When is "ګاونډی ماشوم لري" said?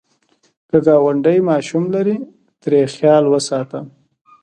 0.85-2.17